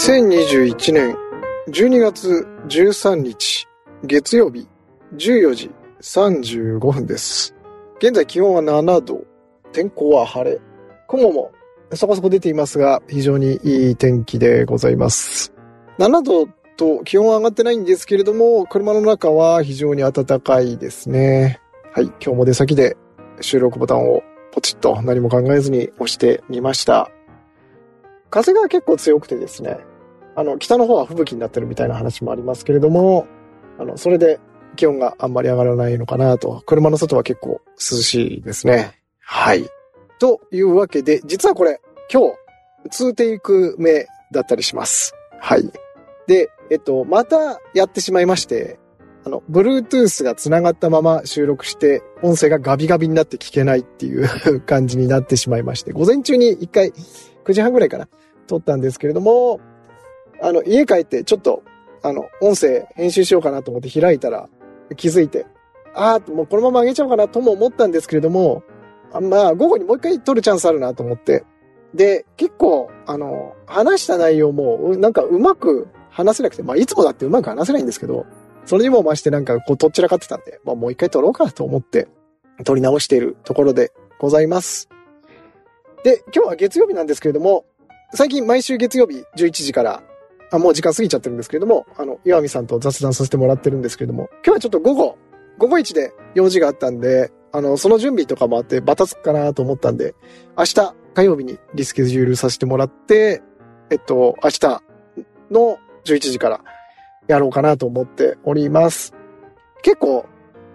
[0.00, 1.16] 2021年
[1.68, 3.66] 12月13日
[4.04, 4.66] 月曜日
[5.14, 5.70] 14時
[6.00, 7.54] 35分です。
[7.98, 9.24] 現在気温は7度、
[9.72, 10.60] 天候は晴れ、
[11.06, 11.52] 雲も
[11.92, 15.52] そこそこ出ていますが非常にいい天気でございます。
[15.98, 16.46] 7度
[16.76, 21.60] と気温は上がってないんですけれども、車の中は非常に暖かいですね。
[21.92, 22.96] はい、今日も出先で
[23.40, 24.22] 収録ボタンを
[24.52, 27.10] ポチッと何も考えずに押してみました。
[28.30, 29.78] 風が結構強くてですね、
[30.36, 33.26] あの、北の方は吹雪になってるみたいな話もありますけれども、
[33.78, 34.40] あの、それで
[34.76, 39.00] 気温があんまり上がらないのかなと、車の外は結構涼しいですね。
[39.20, 39.68] はい。
[40.18, 41.80] というわけで、実はこれ、
[42.12, 42.32] 今
[42.88, 45.14] 日、2テイク目だったりします。
[45.38, 45.70] はい。
[46.26, 48.79] で、えっと、またやってしまいまして、
[49.24, 54.28] あの、Bluetooth が繋がったまま収録して、音声がガビガビになって聞けないっていう
[54.64, 56.92] 感じになってしまいまして、午前中に一回、
[57.44, 58.08] 9時半ぐらいかな、
[58.46, 59.60] 撮ったんですけれども、
[60.40, 61.62] あの、家帰ってちょっと、
[62.02, 64.48] あの、音声編集しようかなと思って開いたら、
[64.96, 65.46] 気づいて、
[65.94, 68.62] ああ、もうこのまま上げちゃおうかなとも思ったんですけれども、
[69.12, 71.44] あまあ、午後にもう一回撮るチャンスあるなと思って。
[71.94, 78.26] で、結構、あの、話した内容も、うなんかうまく話せなくて、まあ、いつもだってうまく話せないんですけど、
[78.66, 82.08] それにも増してなんかこう、とっちらかってたんで、まあ、もう一回撮ろうかと思って、
[82.64, 84.88] 撮り直しているところでございます。
[86.04, 87.64] で、今日は月曜日なんですけれども、
[88.12, 90.02] 最近毎週月曜日11時から、
[90.52, 95.18] あ、もう時間過ぎちゃってるんですけれども、あの、岩見さんと雑談させてもらってるんですけれども、今日はちょっと午後、
[95.58, 100.14] 午後1で用事があったんで、あの、その準備とかもあってバタつくかなと思ったんで、
[100.56, 103.42] 明日火曜日にリスケジュールさせてもらって、
[103.90, 104.82] えっと、明日
[105.50, 106.60] の11時から
[107.30, 109.14] やろうかなと思っております。
[109.82, 110.26] 結構、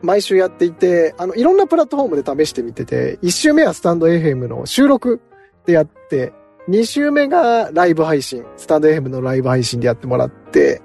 [0.02, 5.22] 毎週やっていて、あの、いろんなプラットフォームで試してみてて、1週目はスタンド FM の収録
[5.66, 6.33] でやって、
[6.70, 10.81] 2週目がライブ配信、スタンド FM のライブ配信でやってもらって、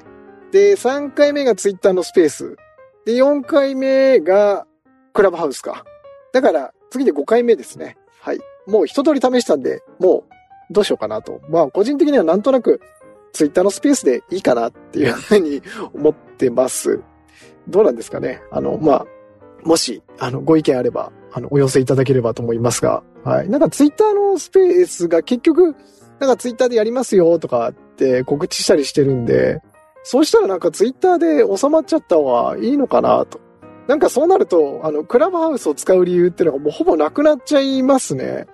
[0.52, 2.56] で、3回目がツイッターのスペース、
[3.04, 4.66] で、4回目が
[5.12, 5.84] クラブハウスか。
[6.32, 7.96] だから、次で5回目ですね。
[8.20, 8.40] はい。
[8.66, 10.24] もう一通り試したんで、も
[10.70, 11.40] う、どうしようかなと。
[11.48, 12.80] まあ、個人的にはなんとなく、
[13.32, 17.00] ツイッターのスペースでいいかなっていうふうに思ってます。
[17.68, 18.42] どうなんですかね？
[18.50, 19.06] あの、まあ、
[19.64, 23.48] もし、あの、ご意見あれば、あの、お寄せいただければと思いますが、はい。
[23.48, 25.76] なんかツイッターのスペースが結局、
[26.18, 29.60] なんかツイッターでやりますよとかって告知したりしてるんで、
[30.02, 33.38] そうしたらなんかツイッターで収まっちゃった方がいいのかなと。
[33.86, 38.46] なんかそうなると、あの、クラブハウスを使う理由っていうのがもうほぼなくなっちゃいますね。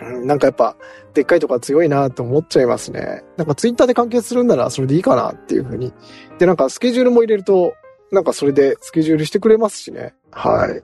[0.00, 0.76] なんかやっぱ、
[1.12, 3.22] でっかいとか強いなと思っちゃいますね。
[3.36, 5.92] なんかツイッターで完結するんならそれでいいかなっていうふうに。
[6.38, 7.74] で、なんかスケジュールも入れると、
[8.10, 10.14] なんかそれでスケジュールしてくれますしね。
[10.30, 10.82] はい。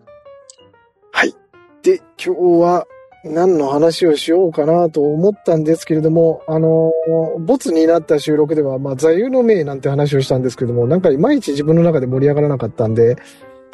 [1.13, 1.35] はい。
[1.83, 2.87] で、今日は
[3.25, 6.93] 何の話をしようかなと思ったんですけれども、あの、
[7.41, 13.17] ボツになった収録では、まあ、座右の銘なんて話をしたんですけども、なんかいまいち自分の中で盛り上がらなかったんで、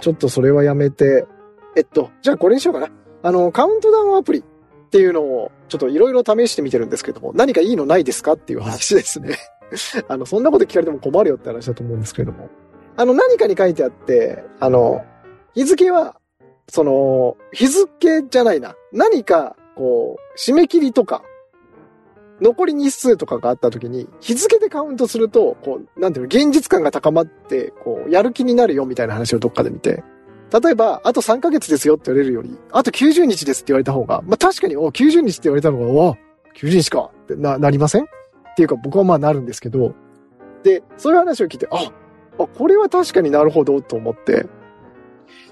[0.00, 1.26] ちょっとそれはやめて、
[1.76, 2.88] えっと、じゃあこれにしようかな。
[3.22, 4.44] あの、カウントダウンアプリ
[4.96, 9.36] っていうのを、ちょっといろいろ試してみてるんですけども、何かいいのないですかっていう話ですね。
[10.08, 12.48] あの、そんなこと聞かれても困るよって話だと思うんですけれども。
[12.96, 15.04] あの、何かに書いてあって、あの、
[15.54, 16.16] 日付は、
[16.68, 18.74] その、日付じゃないな。
[18.90, 21.22] 何か、こう、締め切りとか、
[22.40, 30.02] 残り日数とかがあった時に、日付でカウントすると、こう、なんていうの、現実感が高まって、こう、やる気になるよみたいな話をどっかで見て、
[30.52, 36.16] 例えば、あと3ヶ月ですよって言われるより、あと90日ですって言われた方が、まあ確かに、お、90日って言われたのが、お、
[36.56, 38.04] 90日かってな、なりません？
[38.04, 38.06] っ
[38.56, 39.94] ていうか僕はまあなるんですけど、
[40.62, 41.92] で、そういう話を聞いて、あ、
[42.38, 44.46] あ、これは確かになるほどと思って、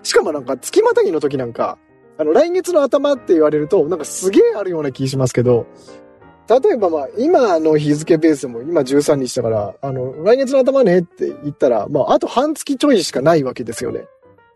[0.02, 1.78] しかもなんか月またぎの時なんか、
[2.16, 5.66] あの、来月の頭って言われると、なんかすげえあるような気しますけど、
[6.48, 14.06] 例えばまあ、今の日付ベースも今13日だから、あの、来月の頭ねって言ったら、まあ、あと半月ちょいしかないわけですよね。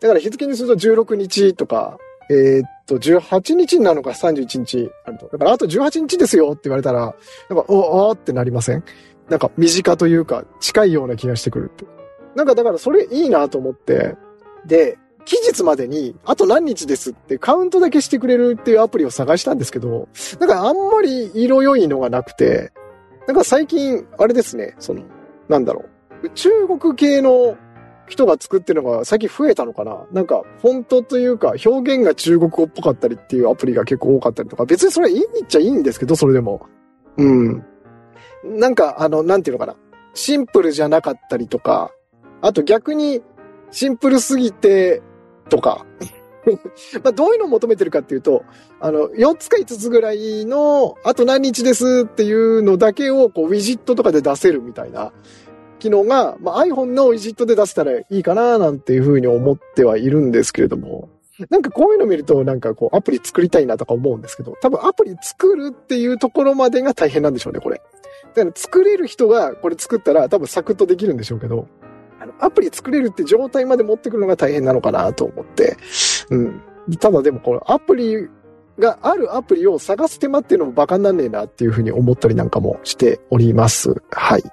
[0.01, 1.97] だから日付にすると16日とか、
[2.29, 5.27] えーっと、18日になるのか31日あると。
[5.27, 7.15] だからあと18日ですよって言われたら、
[7.49, 8.83] なんか、お、おーってなりません？
[9.29, 11.85] なんか身近というか近いような気がしてくるって。
[12.35, 14.15] なんかだからそれいいなと思って、
[14.65, 20.07] で、期日までにあと何日ですってカウントだけしてくれるっていうアプリを探したんですけど、
[20.39, 22.71] なんかあんまり色良いのがなくて、
[23.27, 25.03] なんか最近、あれですね、その、
[25.47, 25.85] なんだろ
[26.23, 27.57] う、中国系の
[28.09, 30.05] 人が作ってるのが最近増えたのかな？
[30.11, 36.67] なんか、フォントというか表現が中国語っぽかったりっていうアプリが結構多かったりとか、別にそれいいっちゃいいんですけど、それでも。
[37.17, 37.63] うん。
[38.43, 39.77] なんか、あの、なんていうのかな？
[40.15, 41.91] シンプルじゃなかったりとか、
[42.41, 43.21] あと逆に、
[43.71, 45.01] シンプルすぎて、
[45.49, 45.85] とか。
[47.03, 48.43] まあ、どういうのを求めてるかっていうと、
[48.79, 55.11] あの、4つか5つぐらいの、あと何日ですっていうのだけを、こう、ウィジットとかで出せるみたいな
[55.79, 61.09] 機能が、まあ、iPhone のウィジットで出せたらいいかな、なんていうふうに思ってはいるんですけれども、
[61.49, 67.81] なんかこういうの見ると、なんかこう、アプリ作りたいなとか思うんですけど、多分アプリ作るっていうところまでが大変なんでしょうね、これ。
[68.35, 71.67] だから作れる人がこれ作ったら多分サクッとできるんでしょうけど、
[72.19, 75.77] あの、アプリ作れるって状態まで持ってくるのが大変なのかなと思って、
[76.29, 76.61] うん。
[76.99, 78.27] ただでもこのアプリ
[78.79, 84.01] があるアプリを探す手間っていうのもバカになんねえなっていうふうに思ったりなんかもしております。
[84.11, 84.43] はい。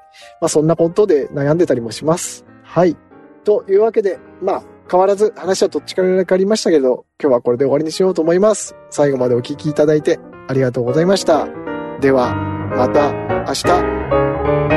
[0.40, 2.44] まあそんなことで悩んでたりもします。
[2.62, 2.96] はい。
[3.44, 8.76] というわけで、まあ変わらず話はどっちからかありましたけど、今日はこれで終わりにしようと思います。
[8.90, 10.18] 最後までお聞きいただいて
[10.48, 11.48] ありがとうございました。
[12.00, 12.34] では、
[12.76, 13.12] また
[13.46, 14.75] 明日。